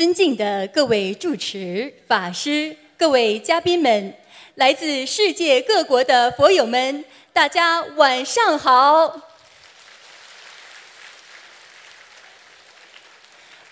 [0.00, 4.14] 尊敬的各位主持、法师、各位嘉宾们，
[4.54, 9.20] 来自世界各国的佛友们，大家晚上好！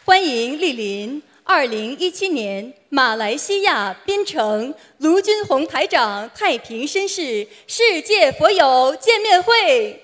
[0.04, 10.02] 欢迎莅临二零一七年马来西亚槟城卢军宏台长太平绅士世界佛友见面会。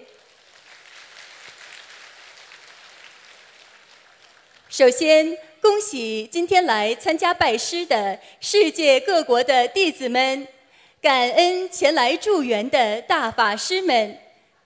[4.71, 10.47] 首先，恭喜今天来参加拜师的世界各国的弟子们，
[11.01, 14.19] 感恩前来助缘的大法师们，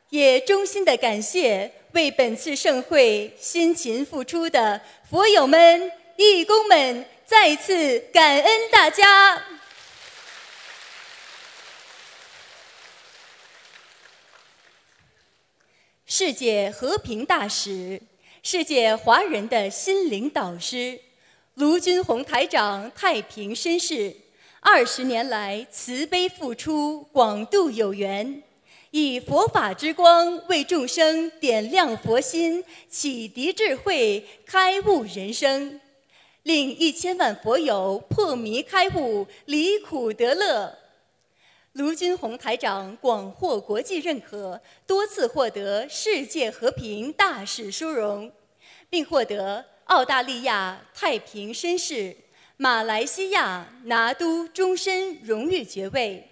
[0.09, 9.41] 也衷心的感谢为本次盛会辛勤付出的佛友们、义工们，再次感恩大家。
[16.07, 18.03] 世界和平大使。
[18.51, 20.99] 世界华人的心灵导师，
[21.57, 24.17] 卢军宏台长太平绅士，
[24.61, 28.43] 二十年来慈悲付出，广度有缘，
[28.91, 35.79] 以佛法之光为众生点亮佛心，启迪智慧，开悟人生，
[36.45, 40.75] 令一千万佛友破迷开悟，离苦得乐。
[41.75, 48.33] 卢军宏台长广获国际认可，多次获得世界和平大使殊荣。
[48.91, 52.17] 并获得澳大利亚太平绅士、
[52.57, 56.29] 马来西亚拿督终身荣誉爵位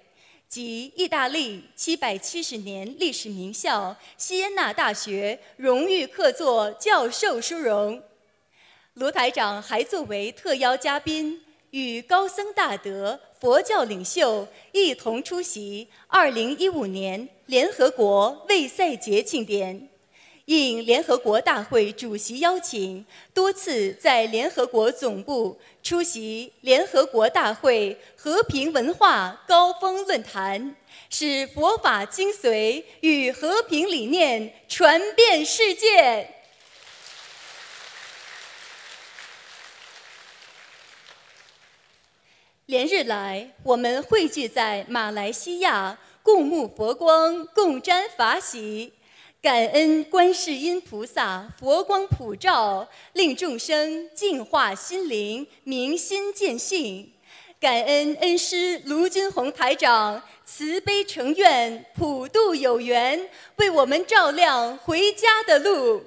[0.49, 8.03] 及意大利七百七十年历史名校锡耶纳大学荣誉客座教授殊荣。
[8.95, 19.89] 卢台长还作为特邀嘉宾，与高僧大德、佛教领袖一同出席2015年联合国卫赛节庆典。
[20.47, 30.77] 应联合国大会主席邀请，多次在联合国总部出席联合国大会和平文化高峰论坛，
[31.11, 36.33] 使佛法精髓与和平理念传遍世界。
[42.67, 48.93] 连日来，我们汇聚在马来西亚，共沐佛光，共沾法喜。
[49.47, 57.13] 感恩观世音菩萨佛光普照，令众生净化心灵，明心见性。
[57.61, 66.03] 感恩恩师卢军宏台长慈悲成愿，普度有缘，为我们照亮回家的路。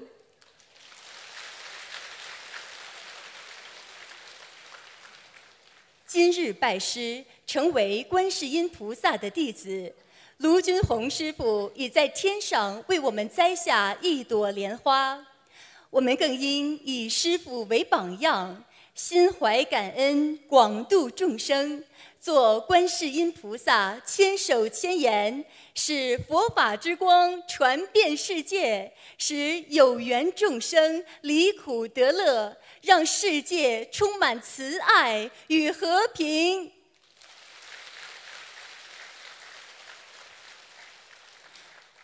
[6.06, 9.96] 今日拜师，成为观世音菩萨的弟子。
[10.40, 15.22] 卢军宏师傅已在天上为我们栽下一朵莲花，
[15.90, 18.64] 我们更应以师傅为榜样，
[18.96, 21.84] 心怀感恩，广度众生，
[22.22, 25.44] 做观世音菩萨千手千眼，
[25.76, 36.72] 使佛法之光传遍世界，使有缘众生离苦得乐，让世界充满慈爱与和平。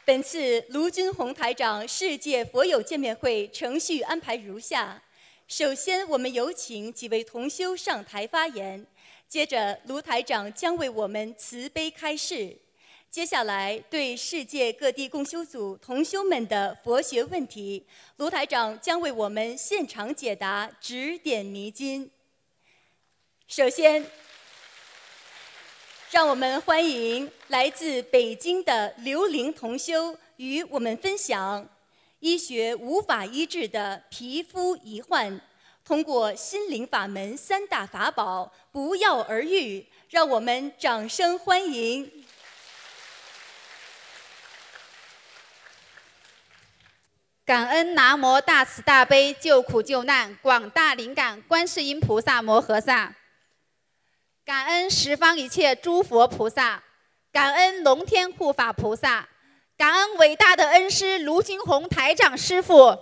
[0.05, 5.01] 本次卢军宏台长世界佛友见面会程序安排如下：
[5.47, 8.85] 首先，我们有请几位同修上台发言；
[9.27, 12.55] 接着，卢台长将为我们慈悲开示；
[13.09, 17.83] 接下来，对世界各地共修组同修们的佛学问题，
[18.17, 22.11] 卢台长将为我们现场解答，指点迷津。
[23.47, 24.05] 首先。
[26.15, 31.67] 让我们欢迎来自北京的刘玲同修与我们分享
[32.21, 35.41] 医学无法医治的皮肤疑患，
[35.83, 39.85] 通过心灵法门三大法宝不药而愈。
[40.09, 42.09] 让我们掌声欢迎！
[47.43, 53.13] 感恩南无大慈大悲救苦救难广大灵感观世音菩萨摩诃萨。
[54.45, 56.83] 感恩十方一切诸佛菩萨，
[57.31, 59.27] 感恩龙天护法菩萨，
[59.75, 62.95] 感恩伟大的恩师卢金红台长师傅，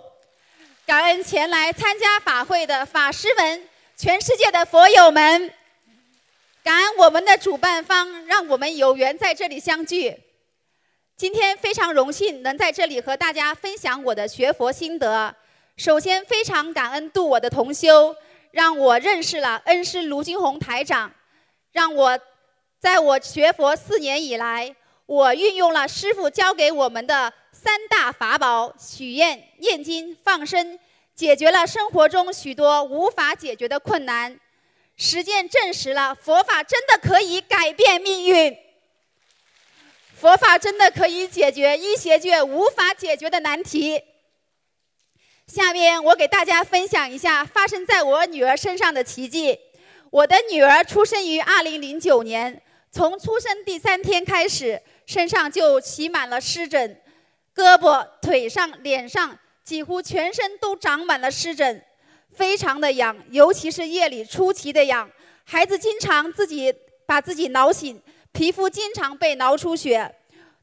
[0.86, 5.52] 感恩前来参加法会的法师们，全世界的佛友们，
[6.62, 10.18] 感恩我们的主办方，让我们有缘在这里相聚。
[11.14, 15.36] 今天非常荣幸能在这里和大家分享我的学佛心得。
[15.76, 18.16] 首先，非常感恩度我的同修，
[18.50, 21.12] 让我认识了恩师卢金红台长。
[21.74, 22.16] 让我
[22.78, 24.74] 在我学佛四年以来，
[25.06, 30.78] 我运用了师父教给我们的三大法宝：许愿、念经、放生，
[31.16, 34.38] 解决了生活中许多无法解决的困难。
[34.96, 38.56] 实践证实了佛法真的可以改变命运，
[40.16, 44.00] 佛法真的可以解决医学界无法解决的难题。
[45.48, 49.58] 下面我给大家分享一下发生在我女儿身上的奇迹。
[50.14, 52.62] 我的女儿出生于2009年，
[52.92, 57.00] 从出生第三天开始，身上就起满了湿疹，
[57.52, 61.82] 胳膊、腿上、脸上几乎全身都长满了湿疹。
[62.32, 65.10] 非常的痒，尤其是夜里出奇的痒。
[65.42, 66.72] 孩子经常自己
[67.04, 68.00] 把自己挠醒，
[68.30, 70.14] 皮肤经常被挠出血。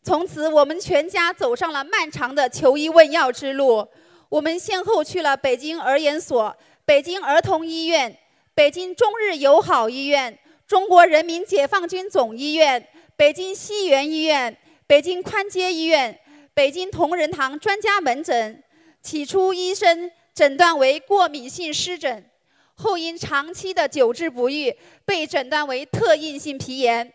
[0.02, 3.86] 从此，我们全家走上了漫长的求医问药之路。
[4.30, 6.56] 我们先后去了北京儿研所、
[6.86, 8.18] 北京儿童医院、
[8.62, 10.38] 北京中日友好医院、
[10.68, 14.56] 中国人民解放军总医院、北京西园医院、
[14.86, 16.16] 北京宽街医院、
[16.54, 18.64] 北京同仁堂专家门诊。
[19.02, 20.12] 起初，医生。
[20.36, 22.24] 诊断为过敏性湿疹，
[22.76, 24.72] 后因长期的久治不愈，
[25.06, 27.12] 被诊断为特应性皮炎。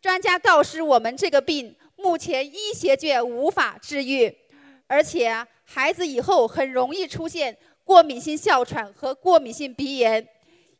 [0.00, 4.32] 专家告知我们，这个病目前医学界无法治愈，
[4.86, 10.24] 而且孩子以后很容易出现过敏性哮喘和过敏性鼻炎。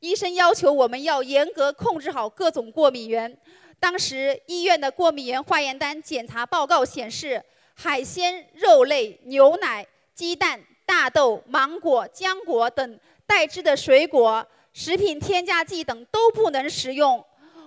[0.01, 3.37] 医生要求我们要严格控制好各种过敏源。
[3.79, 7.43] 当时医院的过敏原化验单检查报告显示，
[7.75, 10.61] 海鲜、肉类、牛奶、鸡蛋。
[10.89, 17.23] 大豆、芒果、浆果等带汁的水果、食品添加剂等都不能食用。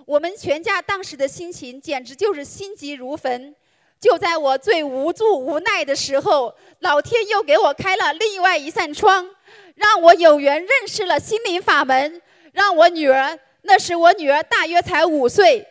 [0.06, 3.54] 我们全家当时的心情简直就是心急如焚。
[4.00, 9.28] 就在我最无助无奈的时候，老天又给我开了另外一扇窗，
[9.74, 12.20] 让我有缘认识了心灵法门。
[12.52, 15.64] 让我女儿，那时我女儿大约才五岁，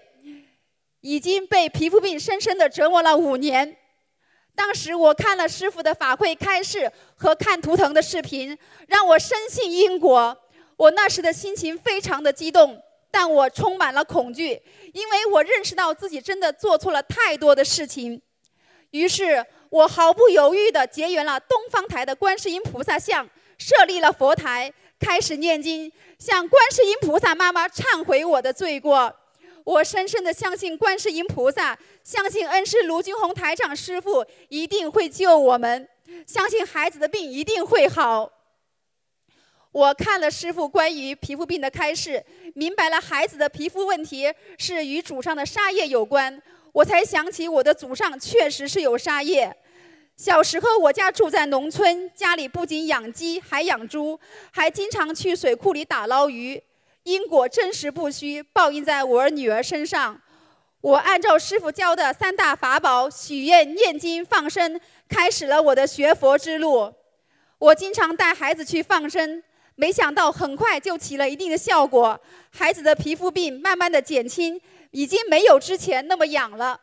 [1.01, 3.75] 已经被皮肤病深深的折磨了五年。
[4.55, 10.37] 当时我看了师傅的法会开示和看图腾的视频，让我深信因果。
[10.77, 14.61] 我那时的心情非常的激动，但我充满了恐惧，
[14.93, 18.21] 因为我认识到自己真的做错了太多的事情。
[18.91, 23.27] 于是我毫不犹豫地结缘了东方台的观世音菩萨像，
[23.57, 29.15] 设立了佛台，开始念经，向观世音菩萨妈妈忏悔我的罪过。
[29.63, 35.87] 我深深的相信观世音菩萨，相信恩师卢军红台长师傅一定会救我们，
[36.25, 38.31] 相信孩子的病一定会好。
[39.71, 42.23] 我看了师傅关于皮肤病的开示，
[42.55, 49.55] 明白了孩子的皮肤问题是与祖上的杀业有关，我才想起我的祖上确实是有杀业。
[50.15, 54.19] 小时候我家住在农村，家里不仅养鸡，还养猪，
[54.51, 56.61] 还经常去水库里打捞鱼。
[57.03, 60.19] 因果真实不虚，报应在我女儿身上。
[60.81, 66.93] 我按照师傅教的三大法宝许愿、念经、放生，开始了我的学佛之路。
[67.57, 69.41] 我经常带孩子去放生，
[69.79, 74.59] 没想到很快就起了一定的效果，孩子的皮肤病慢慢的减轻，
[74.91, 76.77] 已经没有之前那么痒了，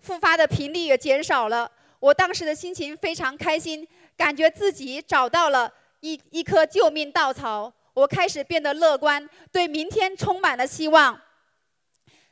[0.00, 1.70] 复发的频率也减少了。
[2.00, 3.86] 我当时的心情非常开心，
[4.16, 7.72] 感觉自己找到了一一棵救命稻草。
[7.94, 11.20] 我开始变得乐观，对明天充满了希望。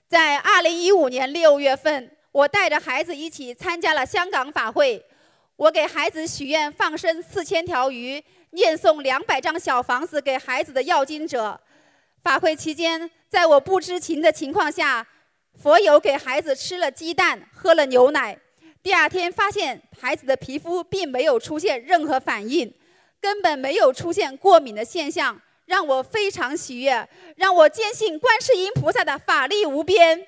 [0.08, 5.04] 在二零一五年六月份，我带着孩子一起参加了香港法会。
[5.54, 11.60] 我给孩子许愿放生四千条鱼，念诵两百张小房子给孩子的要经者。
[12.22, 15.06] 法会期间，在我不知情的情况下，
[15.54, 18.36] 佛友给孩子吃了鸡蛋，喝了牛奶。
[18.82, 22.72] 第二天发现孩子的皮肤并没有出现任何反应，
[23.20, 25.40] 根本没有出现过敏的现象。
[25.66, 30.24] 让我非常喜悦，让我坚信观世音菩萨的法力无边。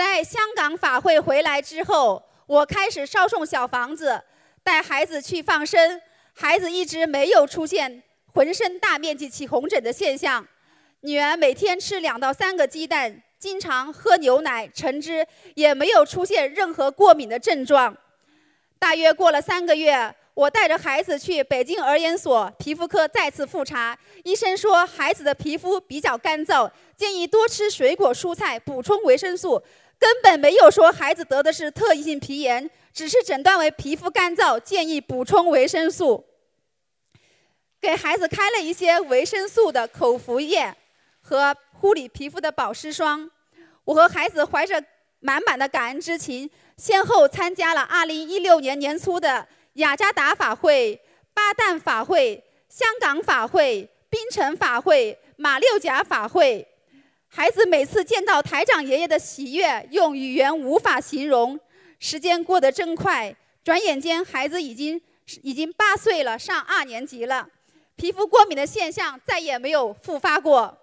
[0.00, 4.18] 在香港法会回来之后，我开始烧送小房子，
[4.62, 6.00] 带孩子去放生，
[6.32, 8.02] 孩子一直没有出现
[8.32, 10.48] 浑身大面积起红疹的现象。
[11.02, 17.94] 女儿每天吃两到三个鸡蛋，经常喝牛奶、橙汁，也没有出现任何过敏的症状。
[18.78, 29.62] 大约过了三个月，我带着孩子去北京儿研所皮肤科再次复查，医生说孩子的皮肤比较干燥，建议多吃水果蔬菜，补充维生素。
[30.00, 36.24] 根本没有说孩子得的是特异性皮炎，只是诊断为皮肤干燥，建议补充维生素。
[37.80, 40.74] 给孩子开了一些维生素的口服液
[41.20, 43.30] 和护理皮肤的保湿霜。
[43.84, 44.82] 我和孩子怀着
[45.20, 46.50] 满满的感恩之情。
[46.76, 50.98] 先后参加了2016年年初的雅加达法会、
[51.34, 56.66] 巴旦法会、香港法会、槟城法会、马六甲法会。
[57.32, 61.58] 孩子每次见到台长爷爷的喜悦，用语言无法形容。
[62.00, 65.00] 时间过得真快，转眼间孩子已经
[65.42, 67.48] 已经八岁了，上二年级了。
[67.94, 70.76] 皮肤过敏的现象再也没有复发过。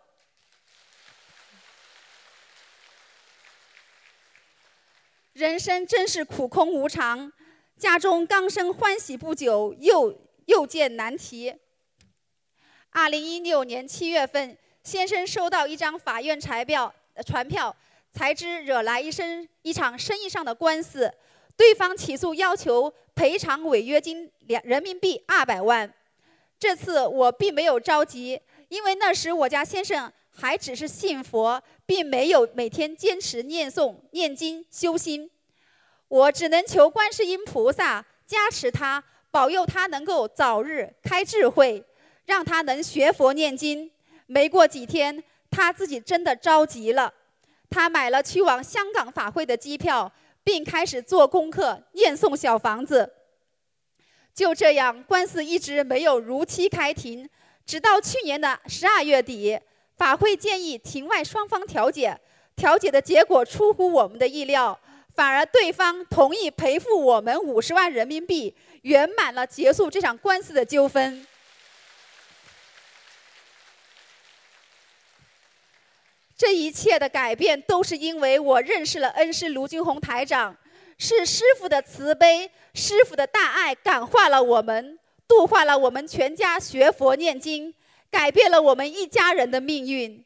[5.34, 7.34] 人生真是苦空无常，
[7.78, 11.54] 家中刚生欢喜不久，又又见难题。
[12.92, 17.76] 二零一六年七月份，先生收到一张法院传票，传票
[18.14, 21.14] 才知惹来一生一场生意上的官司，
[21.58, 25.94] 对方起诉要求赔偿违约金两人民币二百万。
[26.58, 28.40] 这次我并没有着急，
[28.70, 35.30] 因为那时我家先生还只是信佛，并没有每天坚持念诵、念经、修心。
[36.08, 41.84] 我只能求观世音菩萨加持他，保佑他能够早日开智慧，
[42.26, 43.92] 让他能学佛念经。
[44.28, 47.14] 没过几天，他自己真的着急了，
[47.70, 50.12] 他买了去往香港法会的机票，
[50.44, 53.14] 并开始做功课、念诵小房子。
[54.34, 57.28] 就这样，官司一直没有如期开庭，
[57.66, 59.60] 直到去年的十二月底，
[59.98, 62.20] 法会建议庭外双方调解，
[62.56, 64.80] 调解的结果出乎我们的意料，
[65.16, 71.26] 反而对方同意赔付我们五十万人民币，圆满了结束这场官司的纠纷。
[76.38, 80.56] 这一切的改变，都是因为我认识了恩师卢军红台长。
[81.00, 87.74] 是师傅的慈悲，师傅的大爱感化了我们，度化了我们全家学佛念经，
[88.10, 90.24] 改变了我们一家人的命运。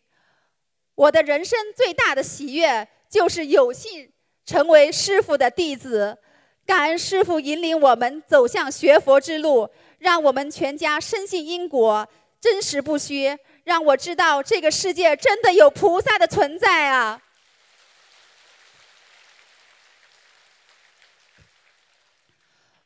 [0.96, 4.12] 我的人生最大的喜悦就是有幸
[4.46, 6.18] 成为师傅的弟子，
[6.66, 12.08] 感恩师傅引领我们走向学佛之路，让我们全家深信因果，
[12.40, 17.22] 真实不虚，让我知道这个世界真的有菩萨的存在啊！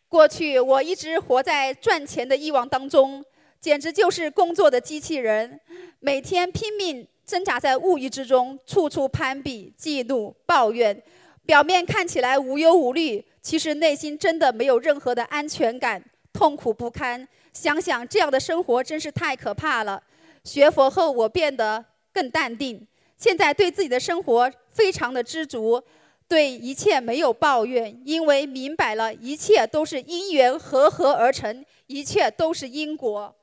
[0.07, 3.23] 过去我一直活在赚钱的欲望当中，
[3.59, 5.59] 简直就是工作的机器人，
[5.99, 11.01] 每天拼命挣扎在物欲之中，处处攀比、嫉妒、抱怨，
[11.45, 16.01] 表面看起来无忧无虑，其实内心真的没有任何的安全感，
[16.31, 17.27] 痛苦不堪。
[17.51, 20.01] 想想这样的生活真是太可怕了。
[20.45, 21.83] 学佛后，我变得
[22.13, 22.87] 更淡定，
[23.17, 25.83] 现在对自己的生活非常的知足。
[26.27, 33.35] 对一切没有抱怨，因为明白了一切都是因缘合合而成，一切都是因果。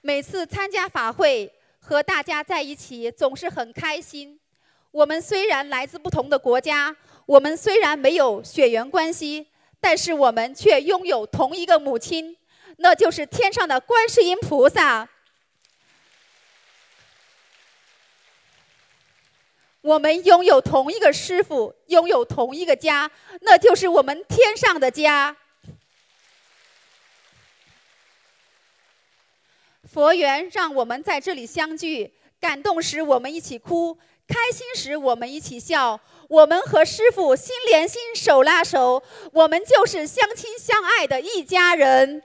[0.00, 4.40] 每次参加法会和大家在一起，总是很开心。
[4.90, 6.96] 我们虽然来自不同的国家，
[7.26, 9.46] 我们虽然没有血缘关系，
[9.84, 12.34] 但是我们却拥有同一个母亲，
[12.78, 15.06] 那就是天上的观世音菩萨。
[19.82, 23.10] 我们拥有同一个师傅，拥有同一个家，
[23.42, 25.36] 那就是我们天上的家。
[29.92, 32.10] 佛缘让我们在这里相聚，
[32.40, 36.00] 感动时我们一起哭，开心时我们一起笑。
[36.34, 39.00] 我们和师傅心连心，手拉手，
[39.32, 42.22] 我们就是相亲相爱的一家人。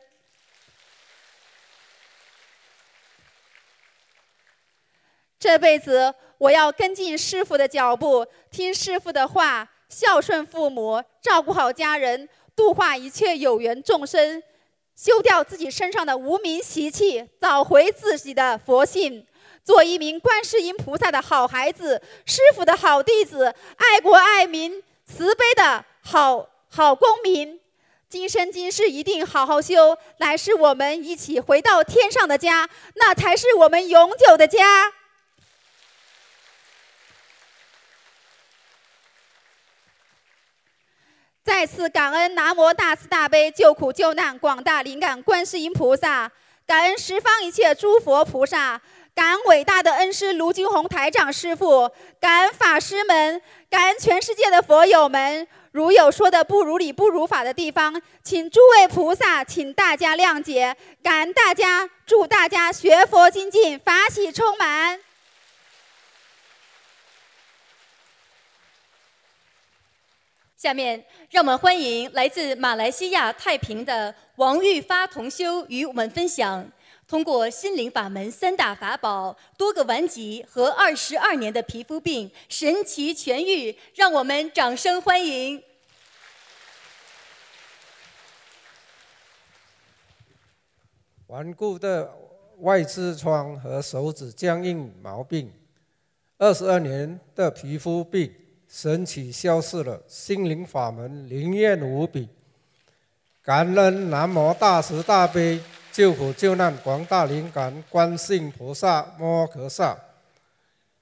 [5.39, 6.15] 这辈子。
[6.39, 14.41] 我要跟进师傅的脚步，听师傅的话，孝顺父母，照顾好家人，度化一切有缘众生，
[14.95, 19.27] 修掉自己身上的无名习气，找回自己的佛性，
[19.69, 27.61] 做一名观世音菩萨的好孩子，师傅的好弟子，爱国爱民、慈悲的好好公民。
[28.09, 34.91] 今生今世一定好好修，来世我们一起回到天上的家，那才是我们永久的家。
[41.43, 46.31] 再次感恩南无大慈大悲救苦救难广大灵感观世音菩萨，
[46.65, 48.81] 感恩十方一切诸佛菩萨，
[49.19, 55.45] 感恩伟大的恩师卢金红台长师傅，感恩法师们，感恩全世界的佛友们。
[55.73, 60.73] 如有说的不如理、不如法的地方，请诸位菩萨，请大家谅解。
[61.03, 64.97] 感恩大家，祝大家学佛精进，法喜充满。
[70.55, 76.65] 下面，让我们欢迎来自马来西亚太平的王玉发同修与我们分享，
[77.09, 85.59] 通过心灵法门三大法宝、多个顽疾和二十二年的皮肤病神奇痊愈，让我们掌声欢迎。
[91.25, 92.13] 顽固的
[92.59, 95.51] 外痔疮和手指僵硬毛病，
[96.37, 98.31] 二十二年的皮肤病
[98.67, 102.29] 神奇消失了，心灵法门灵验无比。
[103.41, 105.59] 感恩南无大慈大悲
[105.99, 109.99] 救苦救难广大灵感观世音菩萨摩诃萨。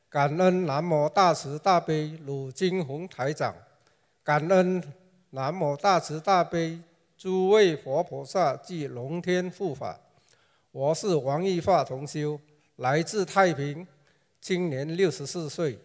[0.10, 3.54] 感恩南无大慈大悲鲁金红台长。
[4.24, 4.84] 感恩
[5.30, 6.80] 南无大慈大悲
[7.16, 10.00] 诸位佛菩萨及龙天护法。
[10.72, 12.40] 我是王义发同修，
[12.78, 13.86] 来自太平。
[14.42, 15.78] 今年六十四岁，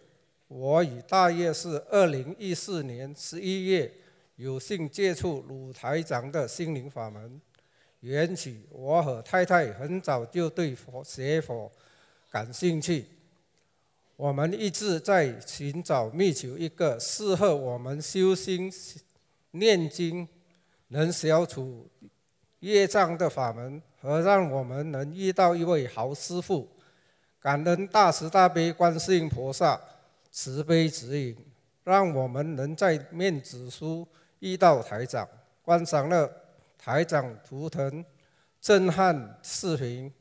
[0.47, 3.93] 我与大约是二零一四年十一月
[4.37, 7.39] 有幸接触鲁台长的心灵法门。
[8.03, 11.71] 缘起，我和太太很早就对佛学佛
[12.29, 13.05] 感兴趣，
[14.17, 18.69] 我们一直在寻找觅求一个适合我们修心、
[19.51, 20.27] 念经、
[20.89, 21.89] 能消除
[22.59, 26.67] 业障的法门，和让我们能遇到一位好师傅。
[27.39, 29.79] 感恩大慈大悲观世音菩萨
[30.29, 31.37] 慈悲指引，
[31.85, 34.05] 让我们能在面子书
[34.39, 35.25] 遇到台长，
[35.61, 36.29] 观赏了
[36.85, 38.03] 台长图腾
[38.59, 40.11] 震撼视频，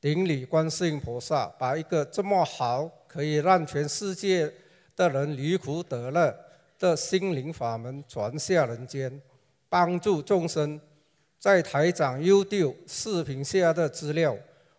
[0.00, 4.48] 顶礼观世音菩萨，把一个这么好可以让全世界
[4.94, 6.32] 的人离苦得乐
[6.78, 9.20] 的心灵法门传下人间，
[9.68, 10.80] 帮助众生。
[11.40, 14.36] 在台长 YouTube 视频下的资料。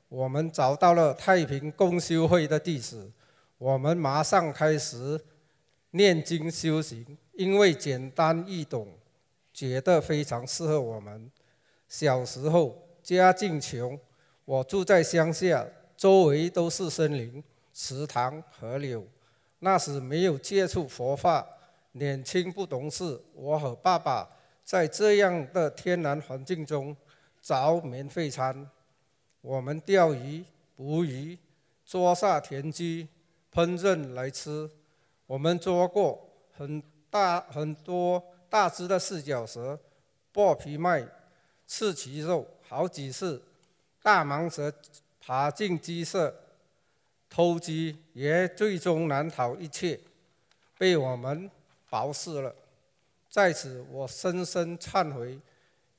[0.08, 3.12] 我们找到了太平共修会的地址，
[3.58, 5.20] 我们马上开始
[5.90, 8.88] 念经修行，因为简单易懂，
[9.54, 11.32] 觉得非常适合我们。
[11.88, 14.00] 小时候家境穷，
[14.46, 15.68] 我住在乡下，
[15.98, 17.44] 周围都是森林、
[17.74, 19.06] 池塘、河流。
[19.60, 21.46] 那时没有接触佛法，
[21.92, 24.28] 年轻不懂事，我和爸爸
[24.64, 26.96] 在这样的天然环境中
[27.42, 28.70] 找免费餐。
[29.42, 30.44] 我们钓鱼、
[30.76, 31.38] 捕鱼、
[31.86, 33.08] 捉下田鸡、
[33.54, 34.70] 烹饪来吃。
[35.28, 39.80] 我们捉过很大很多大只的四脚蛇、
[40.34, 41.08] 剥皮卖、
[41.66, 43.42] 吃其肉，好几次。
[44.04, 44.74] 大蟒蛇
[45.22, 46.36] 爬进鸡舍
[47.30, 49.98] 偷鸡，也最终难逃一切，
[50.78, 51.50] 被我们
[51.90, 52.54] 保释了。
[53.30, 55.40] 在此，我深深忏悔，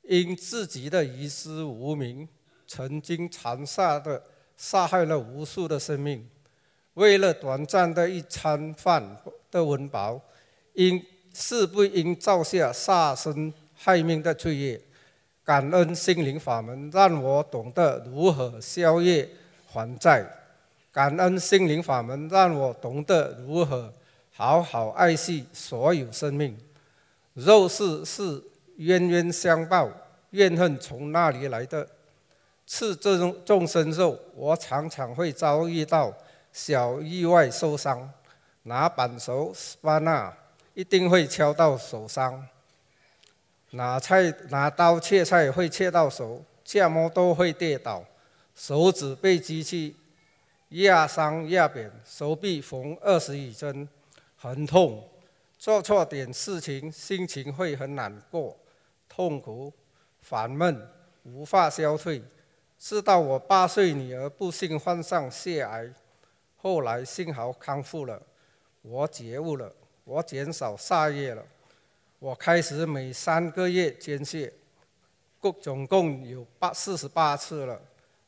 [0.02, 2.28] 因自己的遗失无名。
[2.66, 4.22] 曾经残杀的
[4.58, 6.28] 杀害了无数的生命，
[6.94, 9.16] 为了短暂的一餐饭
[9.50, 10.20] 的温饱，
[10.74, 14.80] 因是不应造下杀生害命的罪业？
[15.44, 19.28] 感恩心灵法门，让我懂得如何消业
[19.66, 20.24] 还债；
[20.92, 23.92] 感恩心灵法门，让我懂得如何
[24.32, 26.56] 好好爱惜所有生命。
[27.34, 28.40] 肉是是
[28.76, 29.90] 冤冤相报，
[30.30, 31.88] 怨恨从哪里来的？
[32.64, 36.14] 吃这种众生肉，我常常会遭遇到
[36.52, 38.08] 小意外受伤。
[38.62, 40.32] 拿板手、巴纳
[40.74, 42.46] 一定会敲到手伤。
[43.70, 48.04] 拿菜、拿刀切菜会切到手，切么都会跌倒。
[48.54, 49.96] 手指被机器
[50.68, 53.88] 压伤压扁，手臂缝二十余针，
[54.36, 55.08] 很痛。
[55.58, 58.58] 做错点事情，心情会很难过、
[59.08, 59.72] 痛苦、
[60.20, 60.88] 烦闷，
[61.22, 62.22] 无法消退。
[62.78, 65.88] 直到我八岁女儿不幸患上血癌，
[66.56, 68.20] 后来幸好康复了，
[68.82, 69.72] 我觉悟了，
[70.12, 71.42] 我减少下业了，
[72.18, 74.52] 我开始每三个月捐血，
[75.40, 77.80] 共总共有八四十八次了，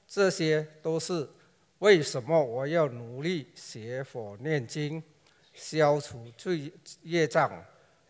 [0.09, 1.29] 这些都是
[1.81, 5.03] 为什么我要努力学佛念经，
[5.53, 7.53] 消除罪业障，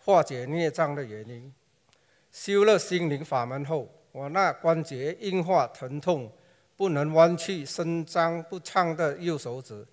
[0.05, 1.53] 化解孽障的原因。
[2.31, 3.89] 修了心灵法门后。
[4.13, 6.31] 我那关节硬化、疼痛、
[6.77, 9.85] 不能弯曲、伸张不畅的右手指，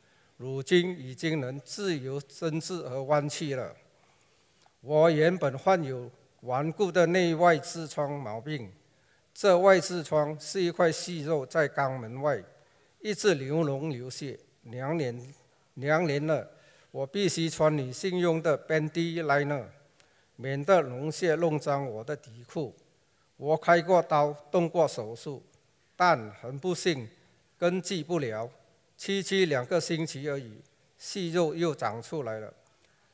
[0.41, 3.75] 如今已经能自由伸直和弯曲了。
[4.81, 8.71] 我原本患有顽固的内外痔疮毛病，
[9.35, 12.43] 这外痔疮是一块细肉在肛门外，
[13.01, 15.15] 一直流脓流血，两年
[15.75, 16.49] 两年了，
[16.89, 19.65] 我必须穿女性用的 Bandy Liner，
[20.37, 22.75] 免得脓血弄脏我的底裤。
[23.37, 25.43] 我开过刀，动过手术，
[25.95, 27.07] 但很不幸，
[27.59, 28.49] 根治不了。
[29.03, 30.61] 区区两个星期而已，
[30.99, 32.53] 息肉又长出来了。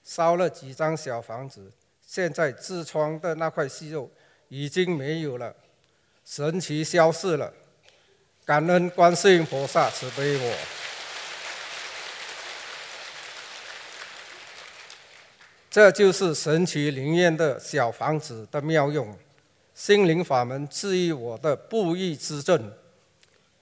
[0.03, 1.71] 烧了几张小房子，
[2.05, 4.11] 现在痔疮的那块息肉
[4.49, 5.55] 已经没有了，
[6.25, 7.53] 神奇消失了。
[8.43, 10.57] 感恩观世音菩萨慈悲我。
[15.71, 19.17] 这就是神奇灵验的小房子的妙用。
[19.73, 22.73] 心灵法门治愈我的不育之症。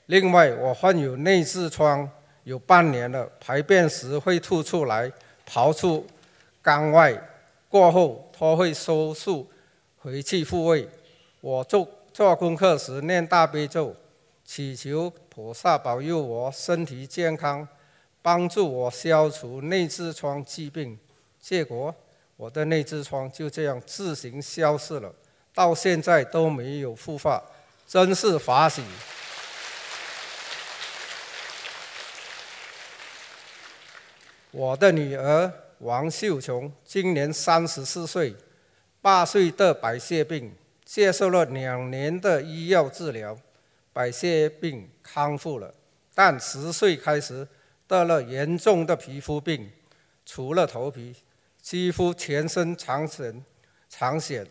[0.08, 2.08] 另外，我患有内痔疮，
[2.44, 5.12] 有半年了，排便时会吐出来，
[5.50, 6.06] 刨出
[6.64, 7.20] 肛外，
[7.68, 9.50] 过后他会收术
[9.98, 10.88] 回去复位。
[11.42, 13.96] 我做做功课时念大悲咒，
[14.44, 17.68] 祈求菩萨保佑我身体健康，
[18.22, 20.98] 帮助我消除内痔疮疾病。
[21.42, 21.94] 结果
[22.38, 25.12] 我的内痔疮就这样自行消失了，
[25.54, 27.44] 到现在都没有复发，
[27.88, 28.84] 真是法喜。
[34.58, 38.34] 我的女儿王秀琼今年三十四岁，
[39.02, 40.50] 八岁得白血病，
[40.86, 43.38] 接受了两年的医药治疗，
[43.92, 45.76] 白血病康复了。
[46.14, 47.46] 但十岁开始
[47.86, 49.70] 得了严重的皮肤病，
[50.26, 51.14] 除了头皮，
[51.62, 53.36] 几乎全身长癣、
[53.90, 54.48] 长癣，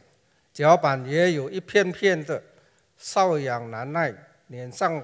[0.52, 2.42] 脚板也有一片片的
[3.00, 4.14] 瘙痒难耐，
[4.48, 5.02] 脸上、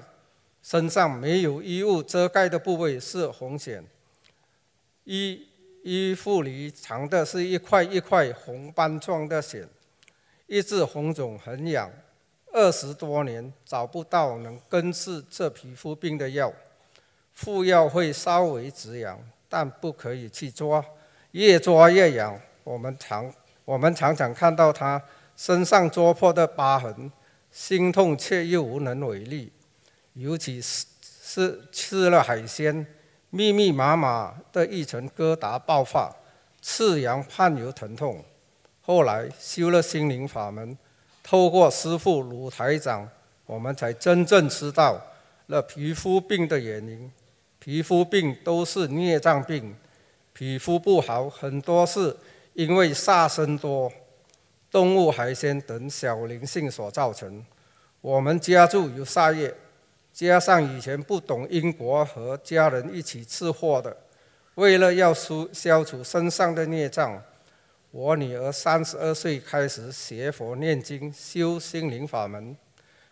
[0.61, 3.81] 身上没有衣物遮盖的部位是红癣。
[5.03, 5.47] 衣
[5.83, 9.65] 衣服里藏的是一块一块红斑状的癣，
[10.45, 11.91] 一直红肿很痒，
[12.53, 16.53] 二十多年找不到能根治这皮肤病的药，
[17.33, 20.85] 敷药会稍微止痒，但不可以去抓，
[21.31, 22.39] 越抓越痒。
[22.63, 23.33] 我们常
[23.65, 25.01] 我们常常看到他
[25.35, 27.11] 身上抓破的疤痕，
[27.49, 29.51] 心痛却又无能为力，
[30.13, 30.85] 尤其是
[31.23, 32.85] 是吃了海鲜。
[33.33, 36.13] 密密麻麻的一层疙瘩爆发，
[36.61, 38.23] 刺痒汗流疼痛。
[38.81, 40.77] 后来修了心灵法门，
[41.23, 43.07] 透过师父鲁台长，
[43.45, 45.01] 我们才真正知道
[45.47, 47.09] 了皮肤病的原因。
[47.57, 49.73] 皮肤病都是孽障病，
[50.33, 52.13] 皮肤不好很多是
[52.53, 53.89] 因为杀生多、
[54.69, 57.45] 动物、海鲜等小灵性所造成。
[58.01, 59.55] 我们家住有杀业。
[60.13, 63.95] 加上以前不懂因果，和家人一起吃货的，
[64.55, 67.23] 为了要消消除身上的孽障，
[67.91, 72.55] 我女儿三十二岁开始学佛念经修心灵法门，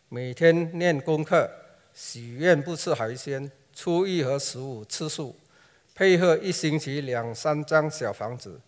[0.10, 1.50] 每天念功课，
[1.94, 5.36] 许愿不吃海鲜，初一和十五吃素，
[5.96, 8.60] 配合一星期两三张小房子，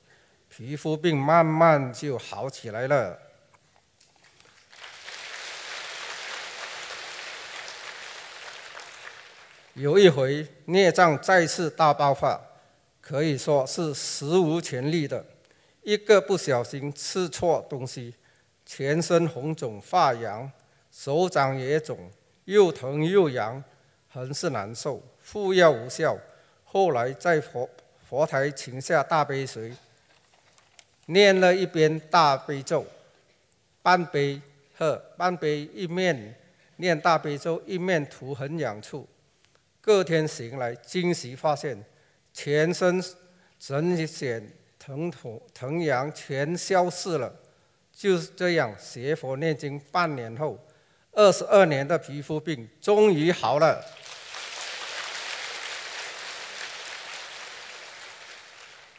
[0.50, 3.18] 皮肤病慢慢就好起来了。
[9.76, 12.40] 有一回孽障再次大爆发，
[13.00, 15.26] 可以说是史无前例的。
[15.82, 18.14] 一个不小心吃错东西，
[18.66, 20.52] 全身红肿发痒，
[20.92, 21.98] 手掌也肿，
[22.44, 23.64] 又疼又痒，
[24.10, 25.02] 很是难受。
[25.22, 26.18] 敷药无效，
[26.66, 27.70] 后来在佛
[28.10, 29.72] 佛台请下大杯水，
[31.06, 32.86] 念了一边大悲咒，
[33.82, 34.42] 半杯
[34.78, 36.36] 喝半杯，一面
[36.76, 39.08] 念大悲咒，一面涂很痒处。
[39.82, 41.84] 隔天醒来，惊喜发现
[42.32, 43.04] 全身
[43.60, 44.44] 整癣、
[44.78, 47.36] 疼痛、疼痒全消失了。
[47.92, 50.58] 就是这样，学佛念经半年后，
[51.12, 53.84] 二十二年的皮肤病终于好了。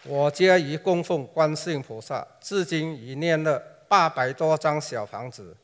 [0.05, 5.57] 我家已供奉观世音菩萨，至今已念了八百多张小房子，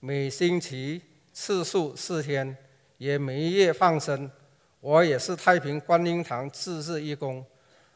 [0.00, 1.00] 每星期
[1.32, 2.56] 次数四天，
[2.98, 4.30] 也每月放生。
[4.86, 7.44] 我也是太平观音堂自治义工，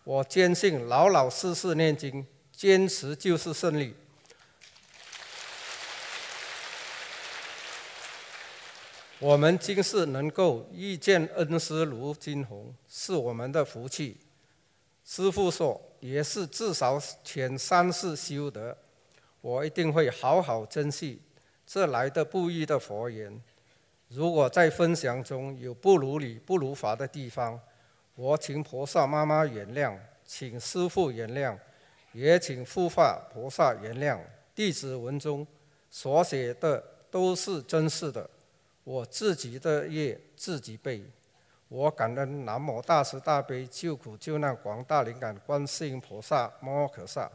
[0.02, 3.94] 我坚信老老实实念经，坚持就是胜利。
[9.20, 14.16] 我们今世能够遇见恩师卢金红，是我们的福气。
[15.04, 18.76] 师父说，也是至少前三世修得，
[19.40, 21.22] 我一定会好好珍惜
[21.64, 23.40] 这来的不易的佛缘。
[24.12, 27.58] 如果在分享中有不如理、不如法的地方，
[28.16, 31.56] 我请菩萨妈妈原谅，请师父原谅，
[32.12, 34.18] 也请护法菩萨原谅。
[34.52, 35.46] 弟子文中
[35.88, 38.28] 所写的都是真实的，
[38.82, 41.04] 我自己的业自己背。
[41.68, 47.30] 我感恩南无大慈大悲救苦救难广大灵感观世音菩萨摩诃萨，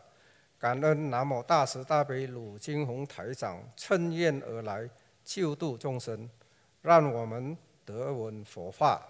[0.60, 4.90] 感恩南无大慈大悲鲁金红台长趁愿而来
[5.24, 6.30] 救度众生。
[6.86, 9.02] 让我们得闻佛法。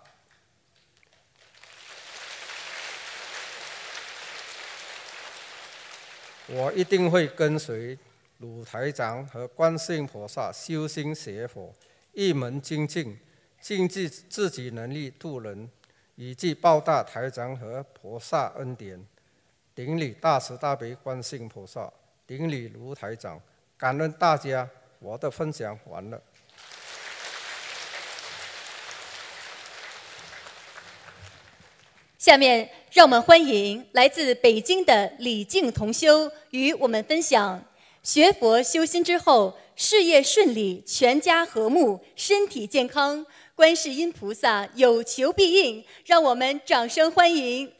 [6.47, 7.99] 我一定会跟随
[8.37, 11.75] 鲁台长和观世音菩萨修心学佛，
[12.13, 13.19] 一门精进，
[13.59, 15.69] 尽自自己能力度人，
[16.15, 19.05] 以及报答台长和菩萨恩典。
[19.73, 21.91] 顶礼大慈大悲观世音菩萨，
[22.25, 23.37] 顶礼卢台长，
[23.77, 24.65] 感恩大家。
[24.99, 26.19] 我的分享完了。
[32.25, 37.63] 下面让我们欢迎来自北京的李静同修与我们分享
[38.01, 45.85] 学佛修心之后事业顺利、全家和睦、身体健康，观世音菩萨有求必应。
[46.03, 47.71] 让我们掌声欢迎。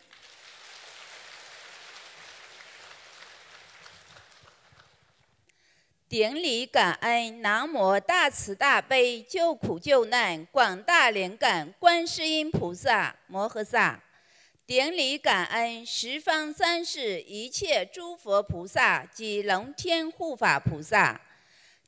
[6.07, 13.99] 顶礼感恩南无大慈大悲救苦救难广大灵感观世音菩萨摩诃萨，
[14.67, 21.21] 顶礼感恩十方三世一切诸佛菩萨及龙天护法菩萨，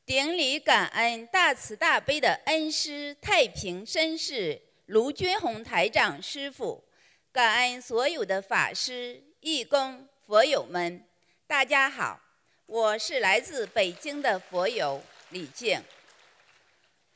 [0.05, 6.83] 顶礼感恩大慈大悲的恩师太平绅士卢军宏台长师傅，
[7.31, 11.03] 感恩所有的法师、义工、佛友们，
[11.47, 12.19] 大家好。
[12.67, 15.81] 我是来自北京的佛友李静，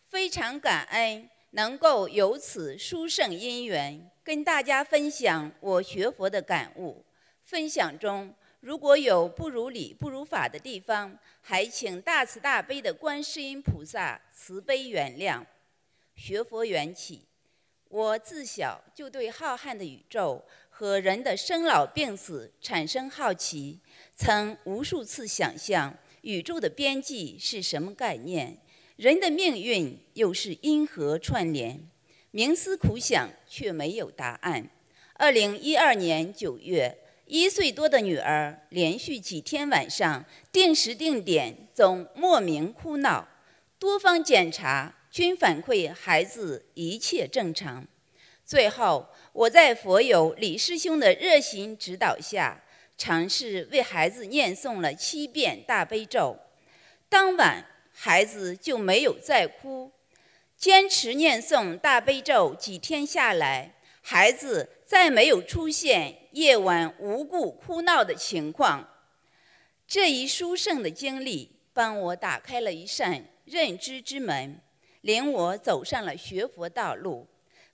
[0.10, 7.04] 非常感恩能够有此殊胜因缘，跟大家分享我学佛的感悟。
[7.44, 15.44] 分享中如果有不如理、不如法的地方，还请大慈大悲的观世音菩萨慈悲原谅。
[16.16, 17.26] 学佛缘起，
[17.88, 23.80] 我自小就对浩瀚的宇宙和人的生老病死产生好奇。
[24.16, 28.60] 曾无数次想象宇宙的边际是什么概念，
[28.98, 31.90] 人的命运又是因何串联？
[32.34, 34.70] 冥思苦想却没有答案。
[35.14, 43.28] 二零一二年九月，一岁多的女儿连续几天晚上定时定点总莫名哭闹，
[43.78, 47.86] 多方检查均反馈孩子一切正常。
[48.46, 52.64] 最后，我在佛友李师兄的热心指导下。
[52.98, 56.38] 尝试为孩子念诵了七遍大悲咒，
[57.10, 59.92] 当晚孩子就没有再哭。
[60.62, 68.88] 坚持念诵大悲咒几天下来，孩子再没有出现夜晚无故哭闹的情况。
[69.88, 74.62] 这一殊胜的经历，帮我打开了一扇认知之门，
[75.02, 77.28] 领我走上了学佛道路。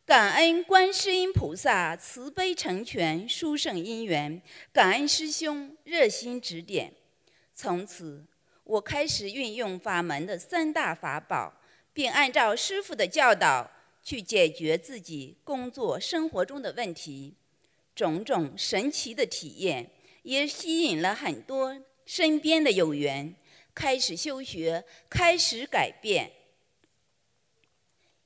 [0.05, 6.93] 感恩观世音菩萨慈悲成全殊胜因缘，感恩师兄热心指点。
[7.53, 8.25] 从此，
[8.63, 11.53] 我开始运用法门的三大法宝，
[11.97, 13.71] 并按照师傅的教导
[14.03, 17.33] 去解决自己工作生活中的问题。
[17.95, 19.89] 种种神奇的体验，
[20.21, 23.33] 也吸引了很多身边的有缘，
[23.73, 26.31] 开始修学，开始改变。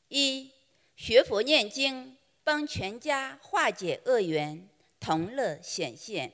[0.09, 0.51] 一。
[0.97, 4.67] 学佛念经，帮全家化解恶缘，
[4.99, 6.33] 同乐显现。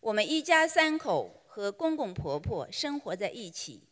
[0.00, 3.82] 我们一家三口和公公婆婆生活在一起。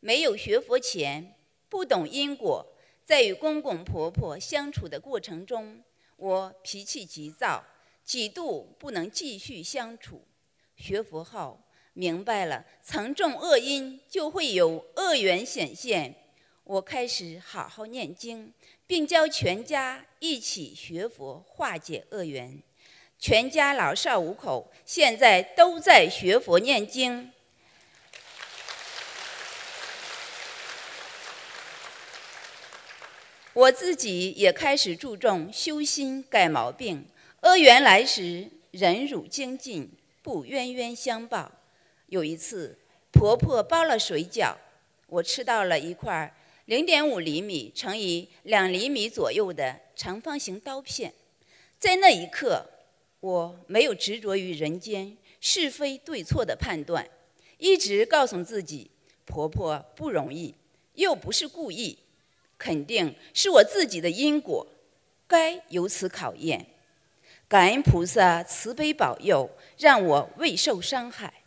[0.00, 1.34] 没有学佛前，
[1.70, 2.66] 不懂因果，
[3.06, 5.82] 在与公公婆婆相处的过程中，
[6.16, 7.64] 我脾气急躁，
[8.04, 10.26] 几度不能继续相处。
[10.76, 11.60] 学佛后，
[11.94, 16.14] 明白了，曾种恶因，就会有恶缘显现。
[16.64, 18.52] 我开始好好念经。
[18.86, 22.60] 并教全家一起学佛，化解恶缘。
[23.20, 27.30] 全家老少五口现在都在学佛念经。
[33.52, 37.04] 我自己也开始注重修心改毛病。
[37.42, 39.90] 恶缘来时，忍辱精进，
[40.22, 41.50] 不冤冤相报。
[42.06, 42.78] 有一次，
[43.10, 44.54] 婆婆包了水饺，
[45.08, 46.32] 我吃到了一块。
[46.66, 51.12] 零点五厘米乘以两厘米左右的长方形刀片，
[51.80, 52.64] 在那一刻，
[53.18, 57.04] 我没有执着于人间是非对错的判断，
[57.58, 58.88] 一直告诉自己，
[59.24, 60.54] 婆婆不容易，
[60.94, 61.98] 又不是故意，
[62.60, 64.64] 肯定是我自己的因果，
[65.26, 66.64] 该由此考验。
[67.48, 71.42] 感恩菩萨慈悲保佑，让我未受伤害，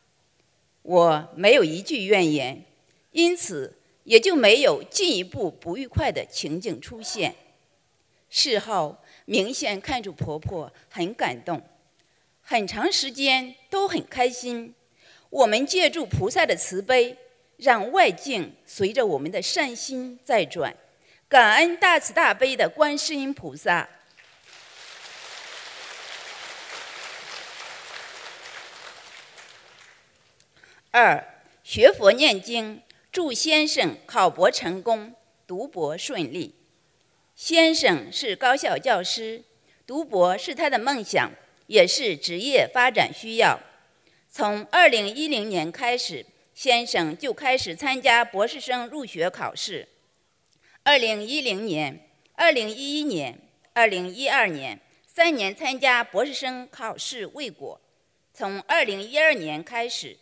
[0.82, 2.66] 我没有一句怨言，
[3.12, 3.78] 因此。
[4.06, 7.34] 也就没有进一步不愉快的情景出现。
[8.30, 11.62] 事后明显看出婆婆很感动，
[12.42, 14.76] 很长时间都很开心。
[15.30, 17.16] 我们借助菩萨的慈悲，
[17.56, 20.76] 让外境随着我们的善心在转。
[21.34, 23.90] 感恩大慈大悲的观世音菩萨。
[30.92, 32.84] 二学佛念经。
[33.12, 35.16] 祝先生考博成功，
[35.48, 36.54] 读博顺利。
[37.36, 39.44] 先生是高校教师，
[39.88, 41.32] 读博是他的梦想，
[41.66, 43.60] 也是职业发展需要。
[44.30, 49.88] 从2010年开始，先生就开始参加博士生入学考试。
[50.86, 51.98] 2010年、
[52.36, 53.40] 2011年、
[53.74, 57.80] 2012年三年参加博士生考试未果，
[58.34, 60.18] 从二零一二年开始，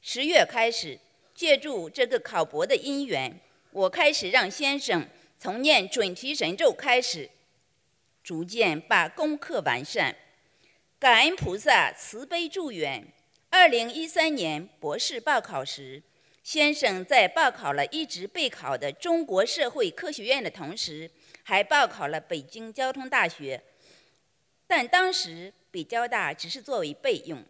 [0.00, 1.00] 十月开始，
[1.34, 3.40] 借助这个考博的因缘，
[3.72, 5.08] 我开始让先生
[5.40, 7.28] 从念准提神咒开始，
[8.22, 10.14] 逐渐把功课完善。
[11.00, 13.12] 感恩菩萨慈悲助缘。
[13.50, 16.02] 二零一三年博士报考时，
[16.46, 21.10] 先生在报考了一直备考的中国社会科学院的同时，
[21.42, 23.60] 还报考了北京交通大学。
[24.64, 27.44] 但当时北交大只是作为备用，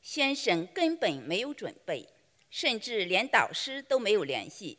[0.00, 2.08] 先生根本没有准备，
[2.48, 4.78] 甚至连导师都没有联系。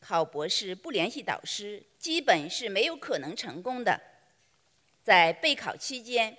[0.00, 4.00] 考博士不联系导师，基本是没有可能成功的。
[5.02, 6.38] 在备考期间，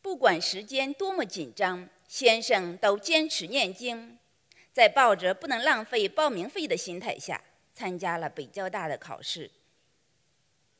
[0.00, 4.16] 不管时间多么紧张，先生都坚持念经，
[4.78, 7.42] 在抱着不能浪费报名费的心态下，
[7.74, 9.50] 参加了北交大的考试。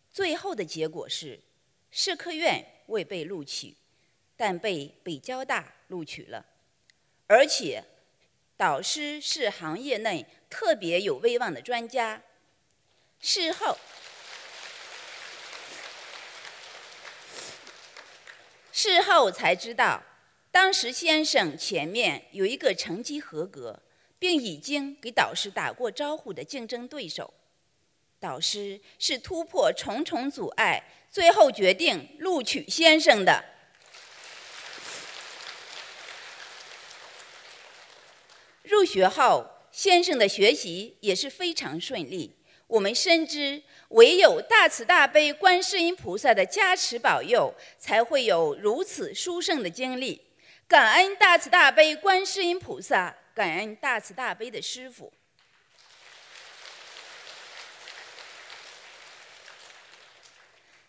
[0.09, 1.41] 最后的结果是，
[1.91, 2.65] 社科院。
[2.87, 3.75] 未被录取，
[4.37, 6.47] 但被北交大录取了，
[7.27, 7.85] 而且
[8.57, 12.23] 导师是行业内特别有威望的专家。
[13.21, 13.77] 事后，
[18.73, 20.03] 事后才知道，
[20.51, 23.83] 当时先生前面有一个成绩合格，
[24.19, 27.33] 并已经给导师打过招呼的竞争对手，
[28.19, 30.83] 导师是突破重重阻碍。
[31.11, 33.45] 最后决定录取先生的。
[38.63, 42.37] 入学后，先生的学习也是非常顺利。
[42.67, 50.21] 我们深知，唯有大慈大悲观世音菩萨的加持保佑，才会有如此殊胜的经历。
[50.69, 55.13] 感恩大慈大悲观世音菩萨，感恩大慈大悲的师父。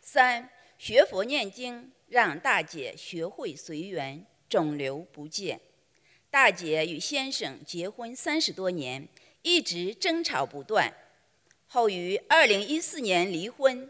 [0.01, 5.61] 三学佛念经，让大姐学会随缘，肿瘤不见。
[6.31, 9.07] 大姐与先生结婚三十多年，
[9.43, 10.91] 一直争吵不断，
[11.67, 13.87] 后于二零一四年离婚。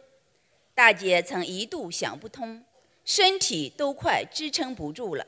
[0.74, 2.65] 大姐曾一度想不通，
[3.06, 5.26] 身体都快支撑不住了。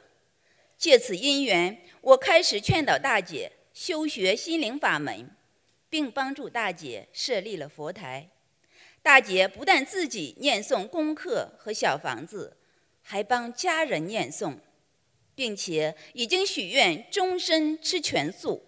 [0.81, 5.29] 借此因缘，我开始劝导大姐修学心灵法门，
[5.91, 8.27] 并帮助大姐设立了佛台。
[9.03, 12.57] 大姐不但自己念诵功课和小房子，
[13.03, 14.57] 还帮家人念诵，
[15.35, 18.65] 并且已经许愿终身吃全素。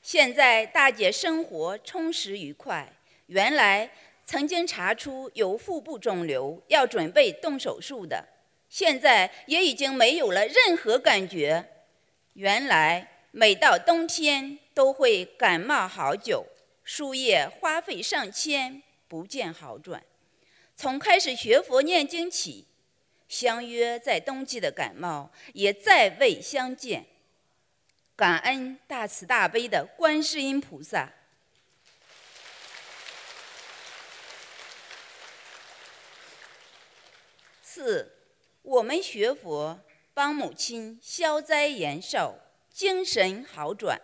[0.00, 2.96] 现在大姐生活充实愉快。
[3.26, 3.92] 原来
[4.30, 8.24] 曾经查出有腹部肿瘤，要准备动手术的，
[8.68, 11.68] 现在也已经没有了任何感觉。
[12.34, 13.08] 原来。
[13.32, 16.44] 每到冬天都会感冒好久，
[16.82, 20.02] 输液花费上千，不见好转。
[20.76, 22.66] 从开始学佛念经起，
[23.28, 27.06] 相约在冬季的感冒也再未相见。
[28.16, 31.12] 感恩大慈大悲的观世音菩萨。
[37.82, 38.12] 四，
[38.60, 39.80] 我们学佛
[40.12, 42.36] 帮母亲消灾延寿。
[42.70, 43.98] 精神好转。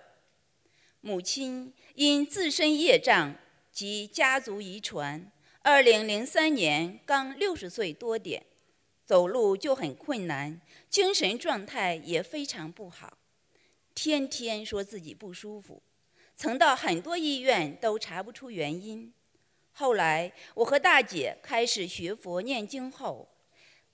[1.02, 3.36] 母亲因自身业障
[3.70, 5.30] 及家族遗传
[5.62, 8.46] ，2003年刚六十岁多点，
[9.04, 10.58] 走路就很困难，
[10.88, 13.18] 精神状态也非常不好，
[13.94, 15.82] 天天说自己不舒服，
[16.34, 19.12] 曾到很多医院都查不出原因。
[19.72, 23.28] 后来我和大姐开始学佛念经后，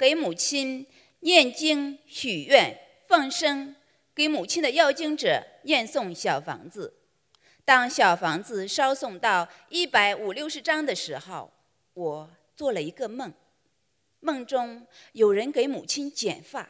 [0.02, 0.84] 给母亲
[1.20, 3.76] 念经许愿放生。
[4.12, 6.92] 给母亲的要经者念诵小房子，
[7.64, 11.52] 当小房子烧送到一百五六十张的时候，
[11.94, 13.32] 我做了一个梦，
[14.18, 16.68] 梦中有人给母亲剪发，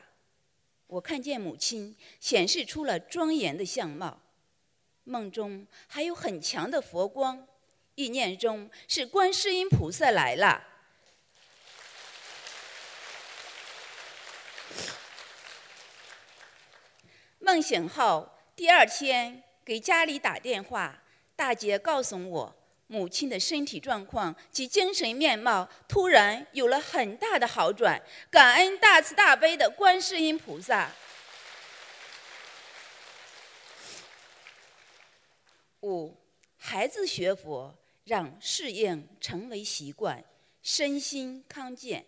[0.86, 4.20] 我看见母亲显示出了庄严的相貌，
[5.04, 7.48] 梦中还有很强的佛光，
[7.94, 10.68] 意念中是观世音菩萨来了。
[17.44, 21.02] 梦醒后，第二天给家里打电话，
[21.34, 30.92] 大姐告诉我，母亲的身体状况及精神面貌突然有了很大的好转，感恩大慈大悲的观世音菩萨。
[35.80, 36.16] 五，
[36.56, 37.74] 孩子学佛，
[38.04, 40.24] 让适应成为习惯，
[40.62, 42.06] 身心康健。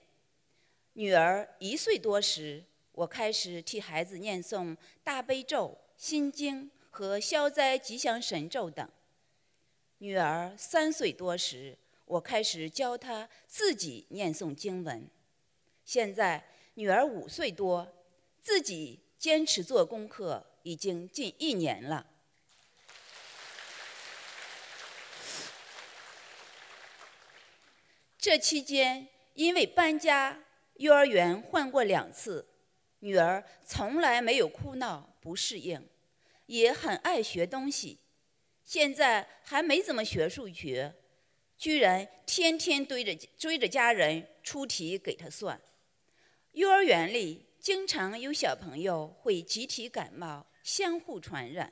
[0.92, 2.62] 女儿一岁多时。
[2.94, 8.88] 我开始替孩子念诵大悲咒、心经和消灾吉祥神咒等。
[9.98, 15.10] 女儿三岁多时，我开始教她自己念诵经文。
[15.84, 17.92] 现在女儿五岁多，
[18.40, 22.06] 自己坚持做功课已经近一年了。
[28.18, 30.44] 这期间，因为搬家，
[30.76, 32.46] 幼儿园换过两次，
[33.04, 35.86] 女儿从来没有哭闹不适应，
[36.46, 37.98] 也很爱学东西。
[38.64, 40.94] 现在还没怎么学数学，
[41.58, 45.60] 居然天天追着追着家人出题给她算。
[46.52, 51.70] 幼儿园里经常有小朋友会集体感冒，相互传染，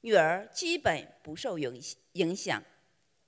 [0.00, 1.80] 女儿基本不受影
[2.14, 2.60] 影响，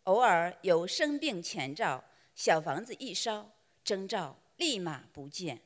[0.02, 2.02] 偶尔有生病前兆，
[2.34, 3.52] 小房子一烧，
[3.84, 5.60] 征兆立马不见。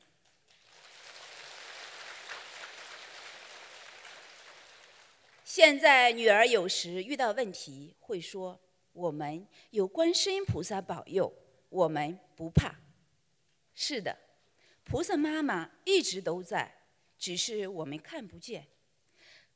[5.55, 8.59] 现在女儿有时遇到问题会说
[8.91, 11.31] ：“我们有观世音菩萨保佑，
[11.69, 12.73] 我们不怕。”
[13.75, 14.17] 是的，
[14.83, 16.73] 菩萨妈妈一直都在，
[17.19, 18.65] 只是我们看不见。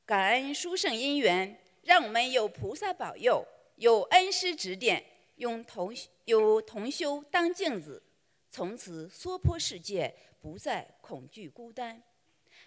[0.05, 3.43] 感恩殊胜因缘，让我们有菩萨保佑，
[3.77, 5.03] 有恩师指点，
[5.37, 5.91] 用同
[6.25, 8.03] 有同修当镜子，
[8.51, 12.03] 从此娑婆世界不再恐惧孤单。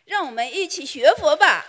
[0.05, 1.65] 让我们一起学佛吧。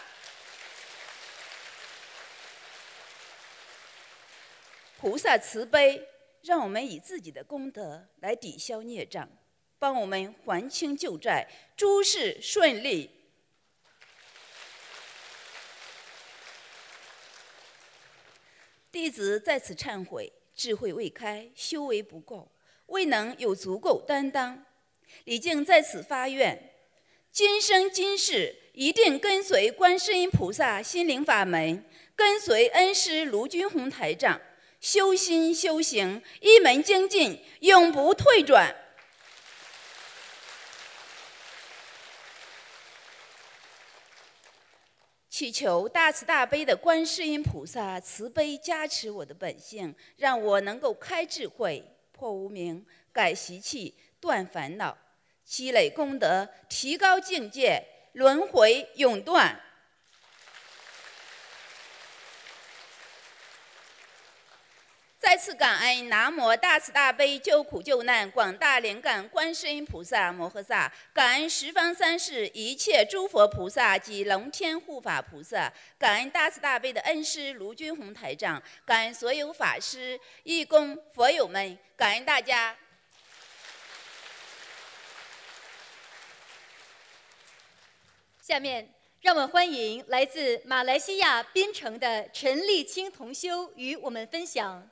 [5.02, 6.08] 菩萨慈悲，
[6.44, 9.28] 让我们以自己的功德来抵消孽障，
[9.80, 13.10] 帮我们还清旧债，诸事顺利。
[18.92, 22.52] 弟子在此忏悔，智慧未开，修为不够，
[22.86, 24.64] 未能有足够担当。
[25.24, 26.76] 李靖在此发愿，
[27.32, 31.84] 今生今世一定跟随观世音菩萨心灵法门，
[32.16, 34.40] 跟随恩师卢军宏台长。
[34.82, 38.76] 修心修行，一门精进，永不退转。
[45.30, 54.98] 祈求大慈大悲的观世音菩萨慈悲加持我的本性，让我能够开智慧、破无明、改习气、断烦恼，
[55.46, 59.60] 积累功德，提高境界，轮回永断。
[65.32, 82.76] 再次感恩南无大慈大悲救苦救难广大灵感观世音菩萨摩诃萨，感恩十方三世一切诸佛菩萨及龙天护法菩萨，感恩大慈大悲的恩师卢军宏台长，感恩所有法师、义工、佛友们，感恩大家。
[88.42, 94.90] 下面，让我们欢迎来自马来西亚槟城的陈立清同修与我们分享。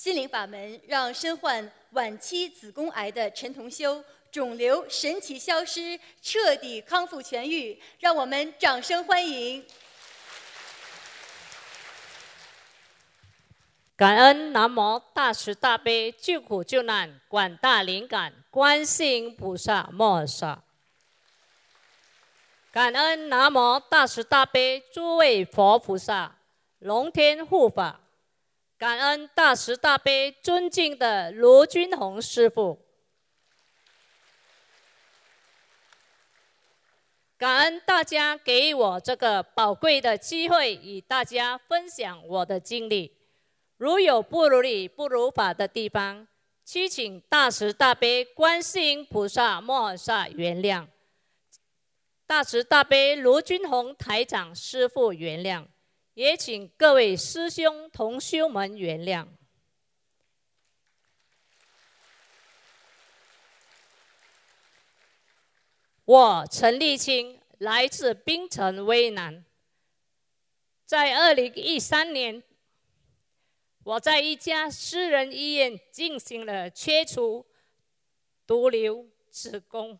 [0.00, 9.62] 心灵法门让身患晚期子宫癌的陈同修肿瘤神奇消失，彻底康复痊愈，让我们掌声欢迎！
[13.94, 20.62] 感恩南无大慈大悲救苦救难广大灵感观世音菩萨摩诃萨，
[22.72, 26.36] 感恩南无大慈大悲诸位佛菩萨
[26.78, 28.00] 龙天护法。
[28.80, 32.80] 感恩大慈大悲尊敬的罗君宏师傅，
[37.36, 43.14] 感恩大家给我这个宝贵的机会，与大家分享我的经历。
[43.76, 46.26] 如有不如理、不如法的地方，
[46.64, 50.86] 祈请大慈大悲观世音菩萨摩诃萨原谅，
[52.26, 55.66] 大慈大悲罗君宏台长师傅原谅。
[56.20, 59.26] 也请各位师兄同修们原谅。
[66.04, 69.46] 我陈立清来自槟城威南，
[70.84, 72.42] 在二零一三年，
[73.84, 77.46] 我在一家私人医院进行了切除
[78.46, 79.98] 毒瘤、子宫、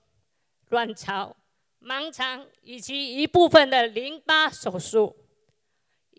[0.69, 1.35] 卵巢、
[1.81, 5.17] 盲肠以及一部分的淋巴手术。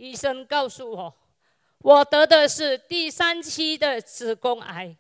[0.02, 1.16] 医生告诉我，
[1.78, 4.98] 我得的是第三期的子宫癌，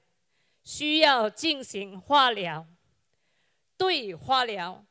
[0.63, 2.67] 需要进行化疗。
[3.75, 4.85] 对化疗，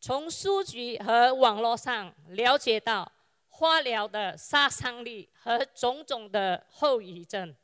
[0.00, 3.12] 从书籍和网络上了解到
[3.48, 7.54] 化疗的杀伤力和种种的后遗症，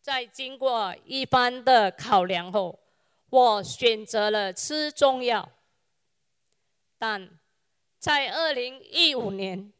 [0.00, 2.80] 在经过一番的考量后，
[3.28, 5.50] 我选择了吃中药。
[6.96, 7.38] 但
[7.98, 9.70] 在二零一五年。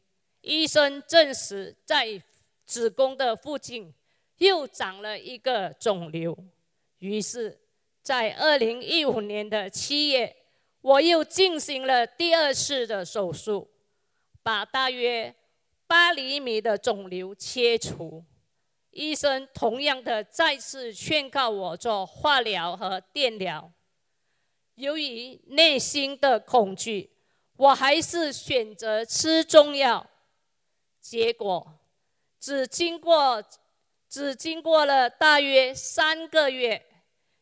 [0.41, 2.21] 医生证实，在
[2.65, 3.93] 子宫的附近
[4.37, 6.37] 又长了一个肿瘤。
[6.99, 7.59] 于是，
[8.01, 10.35] 在二零一五年的七月，
[10.81, 13.69] 我又进行了第二次的手术，
[14.41, 15.35] 把大约
[15.85, 18.23] 八厘米的肿瘤切除。
[18.91, 23.71] 医生同样的再次劝告我做化疗和电疗。
[24.75, 27.11] 由于内心的恐惧，
[27.55, 30.10] 我还是选择吃中药。
[31.01, 31.79] 结果，
[32.39, 33.43] 只经过
[34.07, 36.85] 只经过了大约三个月，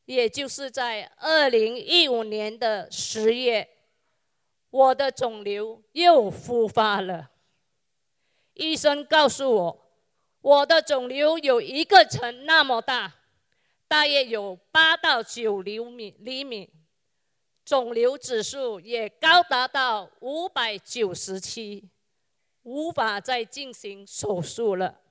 [0.06, 3.70] 也就是在二零一五年的十月，
[4.70, 7.30] 我的肿瘤又复发了。
[8.54, 9.86] 医生告诉我。
[10.42, 13.14] 我的肿瘤有一个层那么大，
[13.90, 16.70] 大约有八到九厘米厘米，
[17.66, 21.90] 肿瘤指数也高达到五百九十七，
[22.64, 25.02] 无法再进行手术了。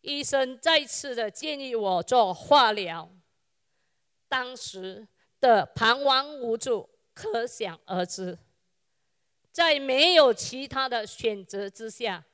[0.00, 3.10] 医生再次的建议我做化疗，
[4.28, 5.06] 当时
[5.40, 8.38] 的彷徨无助可想而知，
[9.52, 12.24] 在没有其他的选择之下。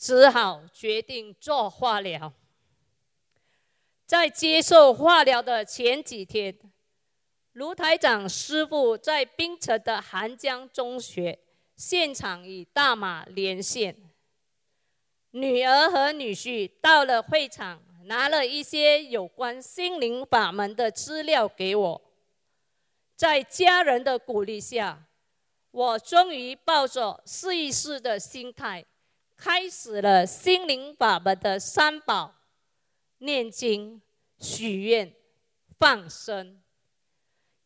[0.00, 2.32] 只好决定做化疗。
[4.06, 6.56] 在接受化疗的前几天，
[7.50, 11.40] 卢台长师傅在槟城的韩江中学
[11.78, 13.94] 现场与大马连线。
[15.30, 22.02] 女儿和女婿到了会场，拿了一些有关心灵法门的资料给我。
[23.14, 25.06] 在家人的鼓励下，
[25.70, 28.84] 我终于抱着试一试的心态。
[29.36, 32.34] 开始了心灵法门的三宝：
[33.18, 34.02] 念经、
[34.40, 35.14] 许愿、
[35.78, 36.60] 放生。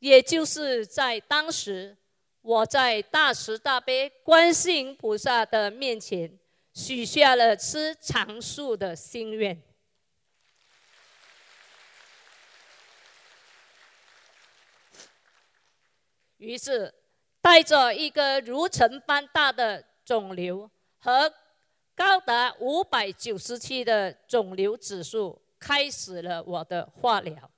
[0.00, 1.96] 也就是在当时，
[2.42, 6.38] 我在大慈大悲观世音菩萨的面前，
[6.74, 9.62] 许下了吃长寿的心愿。
[16.38, 16.92] 于是，
[17.40, 21.32] 带着一个如尘般大的肿瘤和。
[21.94, 27.50] 高达五百九十七的肿瘤指数，开始了我的化疗，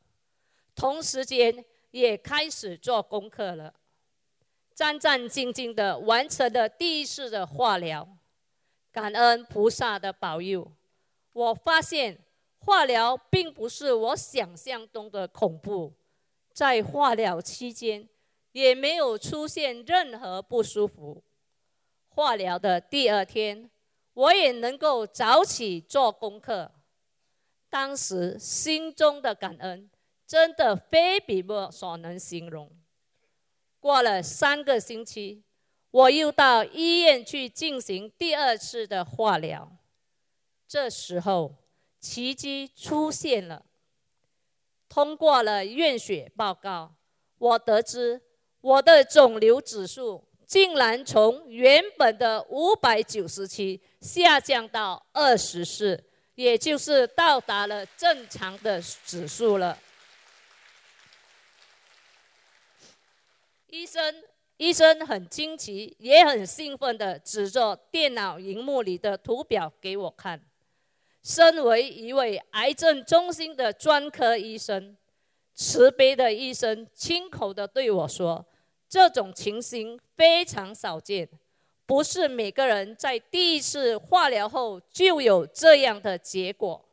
[0.74, 3.72] 同时间也开始做功课了，
[4.75, 8.09] 战战兢兢的完成了第一次的化疗，
[8.91, 10.72] 感恩菩萨的保佑，
[11.33, 12.18] 我发现
[12.59, 15.93] 化疗并不是我想象中的恐怖，
[16.53, 18.09] 在化疗期间
[18.53, 21.22] 也没有出现任何不舒服，
[22.09, 23.70] 化疗的第二天。
[24.14, 26.70] 我也能够早起做功课，
[27.68, 29.91] 当时心中的感恩
[30.25, 32.70] 真的非笔墨所能形容。
[33.85, 35.43] 过了三个星期，
[35.91, 39.70] 我又到医院去进行第二次的化疗，
[40.66, 41.55] 这时候
[42.01, 43.62] 奇迹出现了。
[44.89, 46.95] 通过了验血报告，
[47.37, 48.22] 我得知
[48.62, 50.26] 我的肿瘤指数。
[50.47, 56.03] 竟然从原本的五百九十七下降到二十四，
[56.37, 59.78] 也就是到达了正常的指数了。
[63.75, 64.22] 医生，
[64.57, 70.41] 医生很惊奇，也很兴奋的指着电脑荧幕里的图表给我看。
[71.25, 74.97] 身为一位癌症中心的专科医生，
[75.57, 78.47] 慈悲的医生亲口的对我说。
[78.89, 81.29] 这种情形非常少见，
[81.85, 86.89] 不是每个人在第一次化疗后就有这样的结果。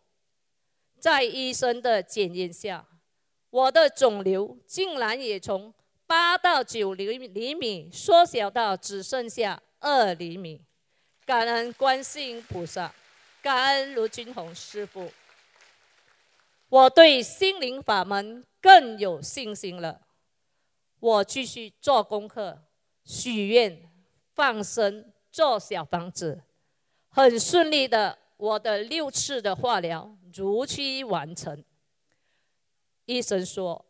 [0.97, 2.87] 在医生的检验下，
[3.51, 5.71] 我的肿瘤竟然也从
[6.11, 10.61] 八到九厘厘米缩小到只剩下二厘米。
[11.25, 12.93] 感恩观世音菩萨，
[13.41, 15.09] 感恩卢军宏师傅，
[16.67, 20.01] 我对心灵法门更有信心了。
[20.99, 22.61] 我继续做功课、
[23.05, 23.89] 许愿、
[24.35, 26.43] 放生、做小房子，
[27.07, 31.63] 很顺利的，我的六次的化疗如期完成。
[33.05, 33.85] 医生说，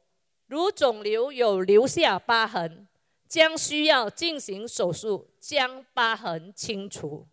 [0.51, 2.85] 如肿瘤有留下疤痕，
[3.25, 7.25] 将需要进行手术将疤痕清除。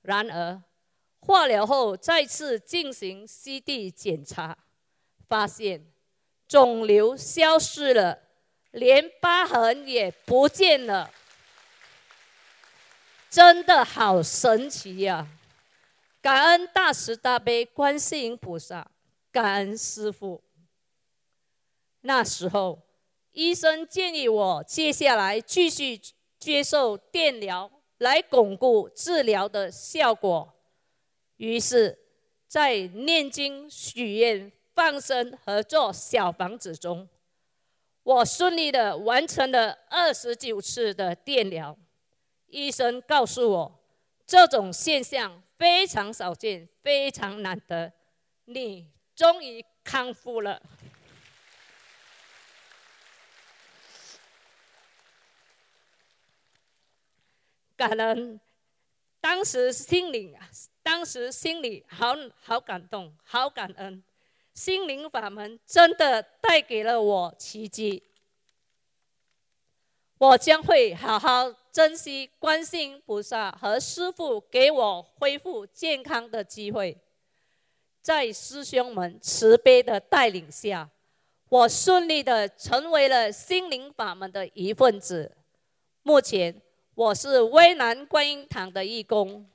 [0.00, 0.60] 然而，
[1.20, 4.58] 化疗后再次进行 CT 检查，
[5.28, 5.86] 发现
[6.48, 8.18] 肿瘤消失了。
[8.72, 11.12] 连疤痕也不见了，
[13.30, 15.28] 真的好神奇呀！
[16.20, 18.90] 感恩大慈大悲观世音菩萨，
[19.30, 20.42] 感恩师父。
[22.02, 22.82] 那时候，
[23.32, 26.00] 医生建议我接下来继续
[26.38, 30.52] 接受电疗，来巩固治疗的效果。
[31.36, 31.98] 于是，
[32.46, 37.08] 在念经、许愿、放生和做小房子中，
[38.02, 41.76] 我顺利的完成了二十九次的电疗。
[42.48, 43.80] 医生告诉我，
[44.26, 47.92] 这种现象非常少见，非常难得。
[48.46, 50.60] 你终于康复了。
[57.82, 58.38] 感恩，
[59.20, 60.36] 当时心里，
[60.84, 64.00] 当时心里好好感动，好感恩，
[64.54, 68.04] 心灵法门真的带给了我奇迹。
[70.16, 76.96] 我将会好好珍惜观世音菩萨和师父给我恢复健康的机会，
[78.00, 80.88] 在师兄们慈悲的带领下，
[81.48, 85.36] 我顺利的成为了心灵法门的一份子。
[86.04, 86.62] 目前。
[86.94, 89.48] 我是威南观音堂的义工，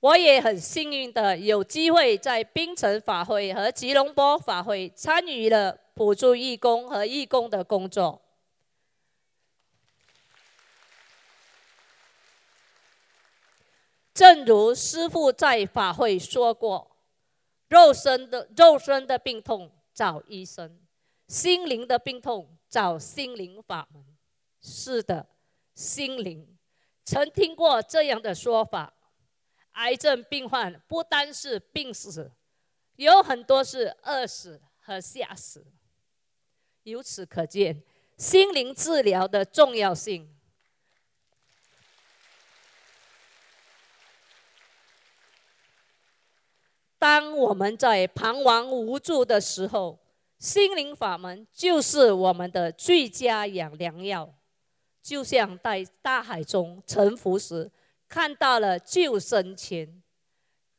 [0.00, 8.20] 我也很幸运的有机会在槟城法会和吉隆坡法会参与了补助义工和义工的工作。
[14.12, 16.98] 正如师父在法会说过
[17.68, 20.78] ：“肉身的肉身的病痛找医生。”
[21.26, 24.04] 心灵的病痛，找心灵法门。
[24.60, 25.28] 是的，
[25.74, 26.56] 心灵。
[27.04, 28.94] 曾听过这样的说法：
[29.72, 32.32] 癌症病患不单是病死，
[32.96, 35.66] 有很多是饿死和吓死。
[36.84, 37.82] 由此可见，
[38.16, 40.30] 心灵治疗的重要性。
[46.98, 49.98] 当我们在彷徨无助的时候，
[50.38, 54.28] 心灵法门就是我们的最佳养良药，
[55.02, 57.70] 就像在大海中沉浮时
[58.08, 60.02] 看到了救生圈。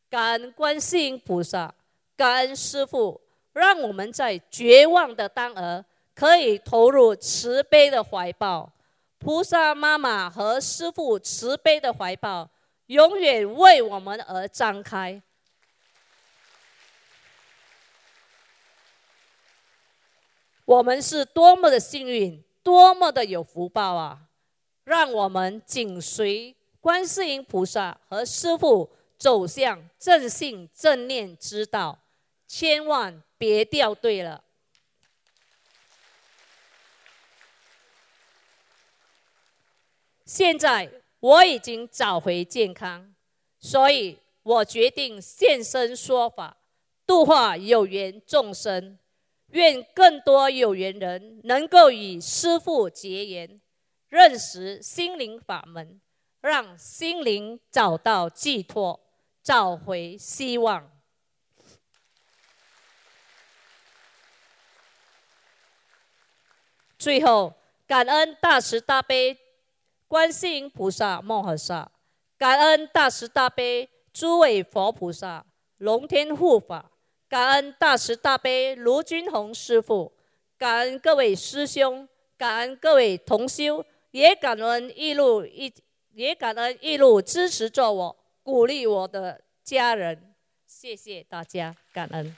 [0.09, 1.73] 感恩观世音菩萨，
[2.15, 3.19] 感恩师父，
[3.53, 5.83] 让我们在绝望的当儿
[6.13, 8.71] 可以投入慈悲的怀抱。
[9.17, 12.47] 菩萨妈妈和师父慈悲的怀抱，
[12.85, 15.19] 永远为我们而张开。
[20.65, 24.21] 我们是多么的幸运，多么的有福报啊！
[24.83, 31.99] 让我们紧随观世音菩萨和师父走向正信正念之道，
[32.47, 34.43] 千万别掉队了。
[40.25, 43.13] 现在我已经找回健康，
[43.59, 46.57] 所以我决定现身说法，
[47.05, 48.97] 度化有缘众生。
[49.47, 53.61] 愿更多有缘人能够与师父结缘，
[54.09, 56.01] 认识心灵法门，
[56.41, 58.99] 让心灵找到寄托，
[59.41, 60.91] 找回希望。
[66.97, 67.53] 最后，
[67.85, 69.37] 感恩大慈大悲
[70.07, 71.91] 观世音菩萨摩诃萨，
[72.37, 75.45] 感恩大慈大悲诸位佛菩萨、
[75.77, 76.91] 龙天护法。
[77.35, 80.09] 感恩大慈大悲卢军宏师傅，
[80.57, 82.07] 感恩各位师兄，
[82.37, 85.69] 感恩各位同修，也感恩一路一
[86.13, 90.33] 也感恩一路支持着我、鼓励我的家人，
[90.65, 92.37] 谢谢大家，感恩。